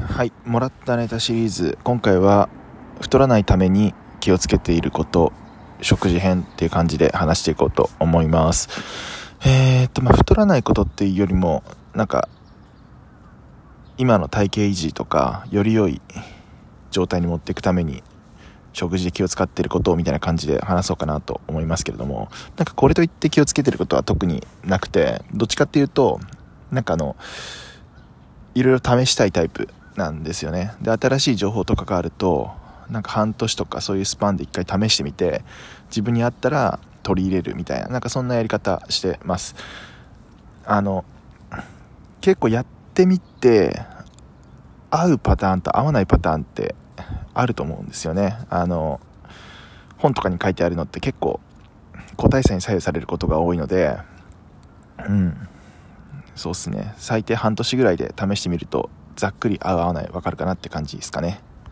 [0.00, 2.48] はい、もらったネタシリーズ今回は
[3.00, 5.32] 太らないために気をつけていること
[5.82, 8.68] 食事編っていう感じで話していこうと思います。
[9.46, 11.62] えー、っとまあ太らないことっていうよりも
[11.94, 12.28] なんか
[13.96, 16.00] 今の体型維持とかより良い
[16.90, 18.02] 状態に持っていくために
[18.72, 26.18] 食事で気を使ってることみたいな感じで話そうかなと思いますけれどもなんかこれといって気をつけてることは特になくてどっちかっていうと
[26.72, 27.14] なんかあの
[28.56, 30.72] いろいろ試したいタイプなんですよね。
[30.80, 32.50] で新しい情報とかがあると
[32.90, 35.42] なんか半年とかそういうスパンで一回試してみて
[35.88, 39.54] 自分に合ったら取り入れるみたいななんかそんなやり方してます。
[40.66, 41.04] あの
[42.20, 43.82] 結構やってみて
[44.90, 46.74] 合うパターンと合わないパターンって
[47.34, 48.38] あると思うんですよね。
[48.50, 49.00] あの
[49.98, 51.40] 本とかに書いてあるのって結構
[52.16, 53.96] 個体差に左右されることが多いので
[55.08, 55.48] うん。
[56.34, 56.94] そうっすね。
[56.96, 61.40] 最低半年ぐらいで試してみるとざっくり合う合わない分かるかなって感じですかね。